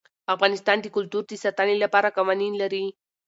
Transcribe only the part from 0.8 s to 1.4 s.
د کلتور د